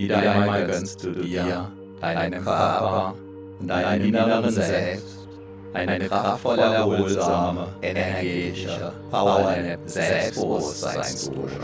[0.00, 3.14] Wieder einmal gönnst du dir, deinem Körper
[3.60, 5.28] und deinem inneren Selbst
[5.74, 11.60] eine kraftvolle, erholsame, energetische, powernde Selbstbewusstseinsdusche.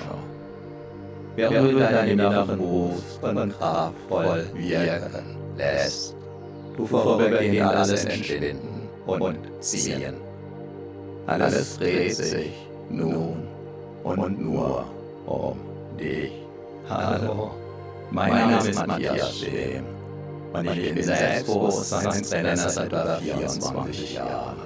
[1.34, 6.14] Während du deinen inneren Brust und kraftvoll wirken lässt,
[6.76, 10.14] du vorübergehend alles entschwinden und ziehen.
[11.26, 12.52] Alles dreht sich
[12.90, 13.48] nun
[14.04, 14.84] und nur
[15.24, 15.58] um
[15.98, 16.32] dich.
[16.88, 17.50] Hallo,
[18.10, 19.84] mein Name ist Matthias Schehm
[20.52, 24.56] und ich bin Selbstbewusstseinstrainer seit über 24 Jahren.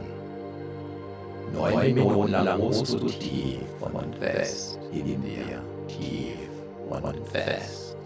[1.53, 6.49] Neun Minuten lang ruhst du tief und fest in dir, tief
[6.89, 7.97] und fest.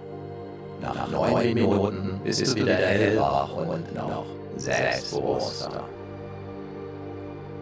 [0.81, 5.85] Nach neun Minuten bist du wieder hellwach und noch selbstbewusster.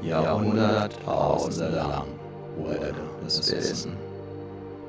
[0.03, 2.07] Jahrhunderttausende lang
[2.57, 3.97] wurde das Wissen.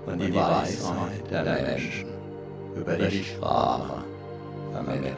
[0.05, 2.22] und die Weisheit der Menschen
[2.75, 4.03] über die Sprache
[4.71, 5.17] vermittelt.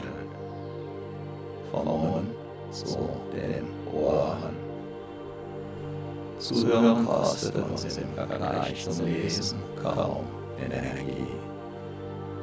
[1.71, 2.27] Vom Mund
[2.71, 4.55] zu den Ohren.
[6.37, 10.25] Zuhören kostet uns im Vergleich zum Lesen kaum
[10.63, 11.27] Energie.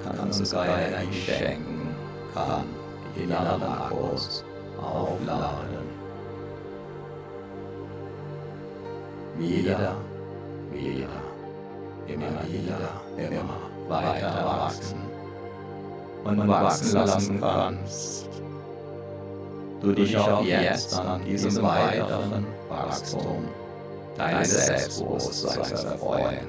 [0.02, 1.94] Kann uns sogar Energie schenken,
[2.34, 2.64] kann
[3.14, 4.44] die inneren Akkus
[4.80, 5.92] aufladen.
[9.38, 9.96] Wieder,
[10.70, 11.08] wieder,
[12.06, 15.00] immer wieder, immer weiter wachsen
[16.24, 18.28] und wachsen lassen kannst.
[19.80, 23.48] Du dich auch jetzt an diesem weiteren Wachstum
[24.16, 26.46] deines Selbstbewusstseins erfreuen.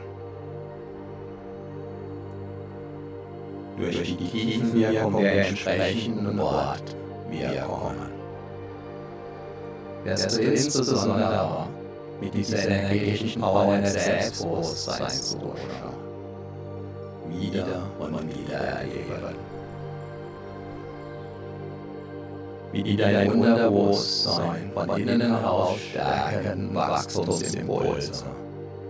[3.78, 8.14] Durch die Tiefenwirkung der entsprechenden Wortwirkungen
[10.04, 11.68] wirst du insbesondere
[12.22, 15.38] mit dieser energetischen Power deines Selbstbewusstseins zu
[17.40, 19.36] wieder und wieder erleben.
[22.74, 28.26] wie dein Unterbewusstsein von innen heraus stärken Wachstumsimpulse,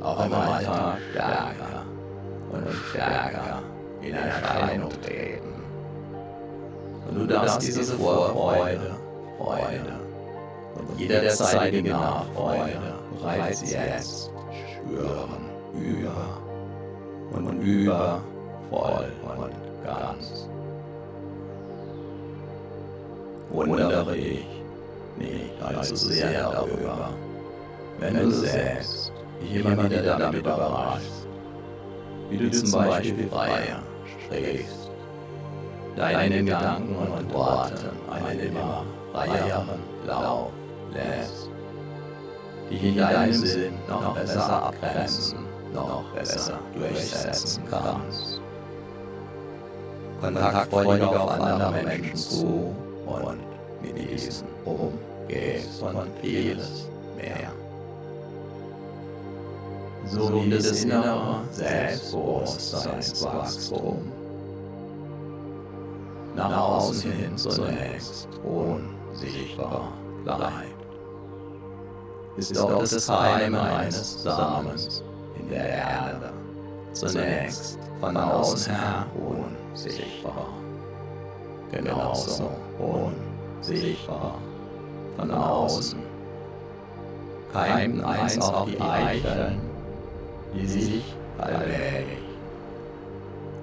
[0.01, 1.85] auch im Alltag stärker
[2.51, 3.61] und stärker
[4.01, 5.53] in Erscheinung treten.
[7.09, 8.95] Und du darfst diese Vorfreude,
[9.37, 9.99] Freude
[10.75, 12.79] und jederzeitige Nachfreude
[13.19, 14.31] bereits jetzt
[14.77, 16.37] spüren, über
[17.35, 18.21] und über,
[18.73, 20.49] voll und ganz
[23.49, 24.45] wundere ich
[25.17, 27.09] nicht allzu sehr darüber,
[27.99, 31.27] wenn du dich immer wieder damit überraschst,
[32.29, 33.83] wie du zum Beispiel freier
[34.25, 34.91] sprichst,
[35.95, 39.67] deinen Gedanken und Worten einen immer freieren
[40.07, 40.51] Lauf
[40.93, 41.49] lässt,
[42.71, 48.42] dich in deinem Sinn noch besser abgrenzen, noch besser durchsetzen kannst.
[50.23, 52.73] Kontaktfreudig auf andere Menschen zu
[53.05, 53.39] und
[53.81, 57.51] mit diesen umgehst und vieles mehr.
[60.05, 64.11] So wie das innere Selbstbewusstseinswachstum.
[66.35, 70.73] Nach außen hin zunächst unsichtbar bleibt,
[72.37, 75.03] ist auch das Heim eines Samens
[75.37, 76.31] in der Erde
[76.93, 80.47] zunächst von außen her unsichtbar
[81.73, 84.35] genauso unsichtbar
[85.17, 85.99] von außen.
[87.51, 89.61] Keimten eins auch die Eicheln,
[90.53, 92.19] die sich allmählich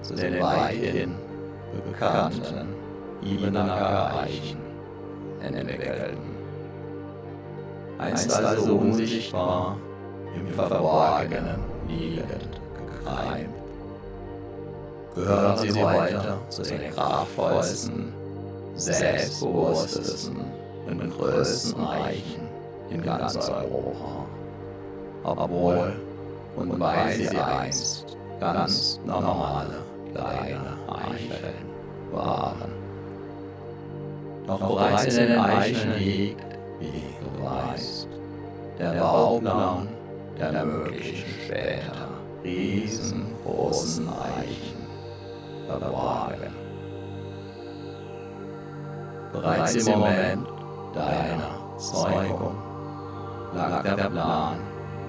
[0.03, 1.15] zu den weithin
[1.85, 2.69] bekannten
[3.23, 4.59] Ibenacker Eichen
[5.43, 6.19] entwickelten.
[7.99, 9.77] Einst also unsichtbar
[10.35, 12.61] im Verborgenen liegend
[13.01, 13.61] gekreimt
[15.15, 18.13] gehören sie heute zu den kraftvollsten,
[18.75, 20.37] selbstbewusstesten
[20.87, 22.49] und größten Eichen
[22.91, 24.27] in ganz Europa.
[25.25, 25.93] Obwohl
[26.57, 29.83] und weil sie einst ganz normale
[30.13, 31.55] kleine Eicheln
[32.13, 32.73] waren.
[34.47, 36.45] Doch bereits in den Eicheln liegt,
[36.81, 38.09] wie du weißt,
[38.79, 39.89] der Bauplan
[40.39, 41.70] der möglichen später
[45.81, 46.53] verborgen.
[49.33, 50.47] Bereits im Moment
[50.95, 52.55] deiner Zeugung
[53.55, 54.57] lag der Plan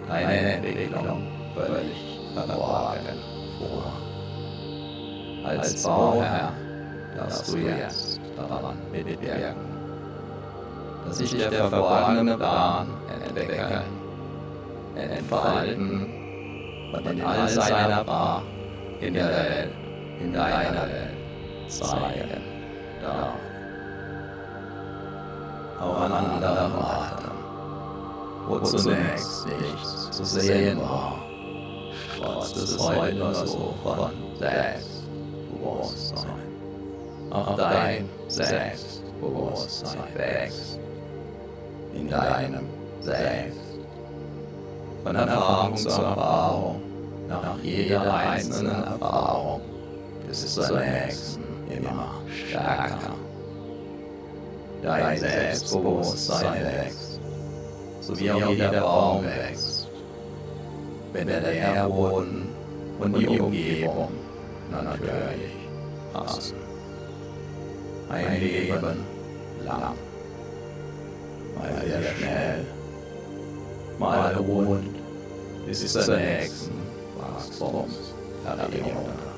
[0.08, 3.18] deiner Entwicklung völlig verborgen
[3.60, 3.92] vor.
[5.44, 6.54] Als Bauherr
[7.18, 9.56] darfst du jetzt daran mitwirken,
[11.06, 12.88] dass sich der verborgene Plan
[13.26, 13.82] entwickeln,
[14.96, 16.08] entfalten
[16.94, 18.44] und in all seiner Bar
[19.00, 19.81] in der Welt
[20.24, 21.12] in deiner Welt
[21.68, 22.42] zeigen
[23.02, 23.36] darf.
[25.80, 27.32] Auch an anderen Orten,
[28.48, 31.24] wo zunächst nichts zu sehen war,
[32.18, 36.30] trotz es heute nur so von Selbstbewusstsein.
[37.32, 40.80] Auch dein Selbstbewusstsein wächst
[41.94, 42.68] in deinem
[43.00, 43.58] Selbst.
[45.04, 46.80] Von Erfahrung zu Erfahrung,
[47.28, 49.62] nach jeder einzelnen Erfahrung,
[50.32, 53.16] bis zur nächsten immer stärker.
[54.82, 57.20] Dein Selbstbewusstsein wächst,
[58.00, 59.90] so wie auch jeder Baum wächst.
[61.12, 62.48] Wenn der Nährboden
[63.00, 64.08] und die Umgebung
[64.72, 65.52] natürlich
[66.14, 66.56] passen.
[68.10, 69.06] Ein Leben
[69.66, 69.96] lang.
[71.58, 72.66] Mal sehr schnell,
[74.00, 74.96] mal ruhend,
[75.66, 76.72] bis zur nächsten
[77.20, 79.31] Wachstumserregung.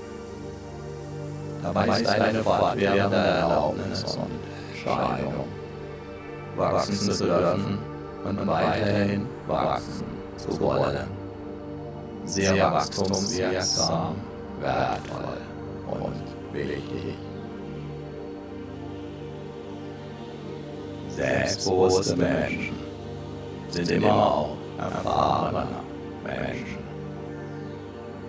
[1.63, 4.29] Dabei ist eine fortwährende Erlaubnis und
[4.73, 5.45] Entscheidung,
[6.57, 7.77] wachsen zu dürfen
[8.25, 10.05] und weiterhin wachsen
[10.35, 11.07] zu wollen.
[12.25, 14.15] Sehr wachstumswirksam,
[14.59, 15.37] wertvoll
[15.87, 17.17] und wichtig.
[21.07, 22.75] Selbstbewusste Menschen
[23.69, 25.67] sind immer auch erfahrene
[26.25, 26.83] Menschen.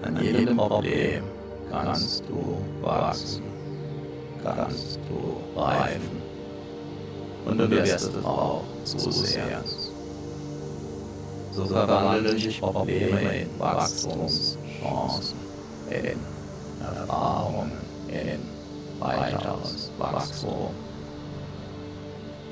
[0.02, 1.33] An jedem Problem
[1.82, 3.42] kannst du wachsen,
[4.42, 6.22] kannst du reifen
[7.46, 9.64] und du wirst es auch zusehen.
[11.52, 15.36] So verwandeln sich Probleme in Wachstumschancen,
[15.90, 16.18] in
[16.84, 17.72] Erfahrungen,
[18.08, 18.40] in
[19.00, 20.70] weiteres Wachstum.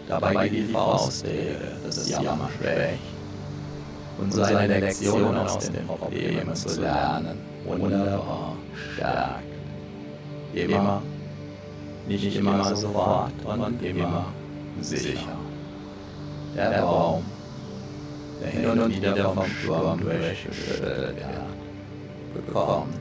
[0.08, 3.11] Dabei geht die Faustregel des Jammer schwächt
[4.18, 7.38] und seine Lektion aus den Problemen zu lernen.
[7.64, 8.56] wunderbar.
[8.94, 9.42] Stärkt.
[10.54, 11.02] Immer,
[12.06, 14.26] nicht immer sofort und immer
[14.80, 15.20] sicher.
[16.54, 17.24] Der Baum,
[18.42, 22.94] der hin und wieder vom Sturm durchgeschüttelt wird, bekommt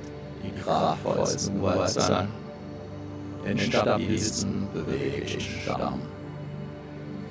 [0.44, 2.28] die kraftvollsten Wurzeln,
[3.46, 6.02] den stabilsten, beweglichen Stamm.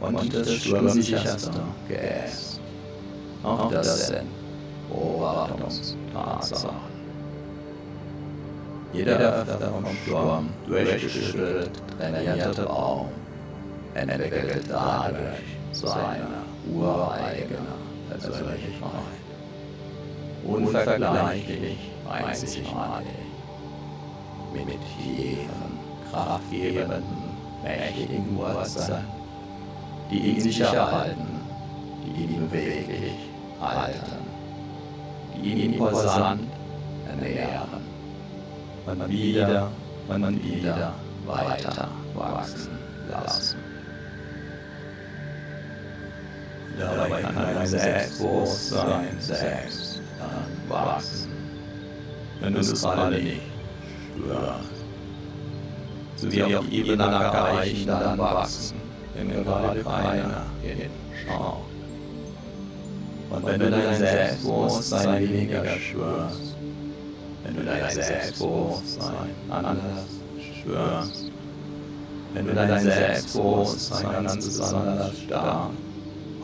[0.01, 1.51] Und das sturmsicherste
[1.89, 2.60] Geäst.
[3.43, 4.29] Auch das sind
[4.89, 6.91] Beobachtungstatsachen.
[8.93, 13.09] Jeder öfter vom Sturm durchgeschüttelt trainierte Baum
[13.95, 16.27] entwickelt dadurch seine
[16.73, 17.75] ureigene
[18.11, 18.91] Persönlichkeit.
[20.45, 21.79] Unvergleichlich
[22.09, 23.07] einzigartig.
[24.53, 25.79] Mit tiefen,
[26.11, 27.05] kraftgebenden,
[27.63, 29.05] mächtigen Wurzeln,
[30.11, 31.41] die ihn sicher halten,
[32.05, 33.30] die ihn beweglich
[33.61, 34.25] halten,
[35.37, 36.43] die ihn imposant
[37.09, 37.85] ernähren
[38.87, 39.71] und wieder
[40.09, 40.93] und wieder
[41.27, 42.79] weiter wachsen
[43.11, 43.59] lassen.
[46.79, 51.31] Dabei kann dein Selbstbewusstsein selbst dann wachsen,
[52.41, 53.43] wenn du es gerade nicht
[54.17, 54.81] spürst.
[56.17, 58.77] So wie auf Ebene erreichen dann wachsen,
[59.15, 61.70] wenn gerade keiner hinschaut.
[63.31, 66.57] Und wenn du dein Selbstbewusstsein weniger spürst,
[67.45, 70.07] wenn du dein Selbstbewusstsein anders
[70.61, 71.31] spürst,
[72.35, 75.71] wenn du dein Selbstbewusstsein ganz besonders stark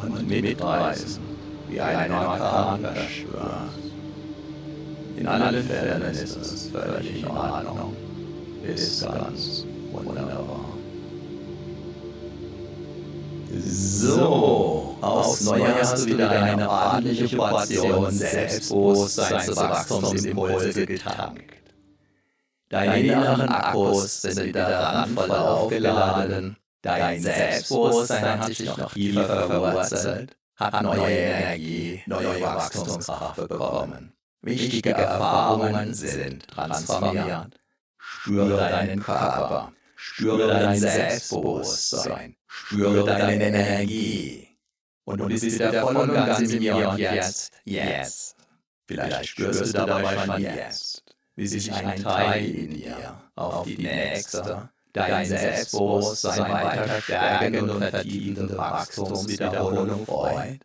[0.02, 1.22] und mitreißen,
[1.68, 3.86] wie ein Orkan verspürst.
[5.16, 7.96] In allen Fällen ist es völlig in Ordnung,
[8.62, 10.66] ist ganz wunderbar.
[13.58, 21.52] So, aufs Neue hast du wieder eine ordentliche Portion Selbstbewusstseinswachstumsimpulse getankt.
[22.68, 30.82] Deine inneren Akkus sind wieder randvoll aufgeladen Dein Selbstbewusstsein hat sich noch tiefer verwurzelt, hat
[30.82, 34.12] neue Energie, neue Wachstumskraft bekommen.
[34.42, 37.58] Wichtige Erfahrungen sind transformiert.
[37.98, 44.45] Spüre deinen Körper, spüre dein Selbstbewusstsein, spüre deine Energie.
[45.06, 48.36] Und du bist wieder voll und ganz im Hier und Jetzt, jetzt.
[48.86, 51.04] Vielleicht spürst du dabei schon jetzt,
[51.36, 58.58] wie sich ein Teil in dir auf die nächste, dein Selbstbewusstsein weiter stärkende und vertiefende
[58.58, 60.60] Wachstumswiederholung freut.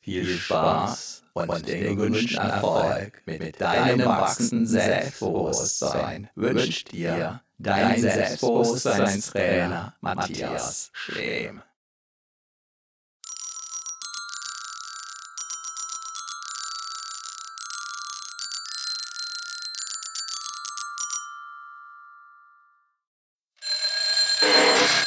[0.00, 10.90] Viel Spaß und den gewünschten Erfolg mit deinem wachsenden Selbstbewusstsein wünscht dir dein Selbstbewusstseinstrainer Matthias
[10.94, 11.62] Schlehm.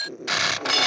[0.10, 0.14] あ
[0.64, 0.87] あ。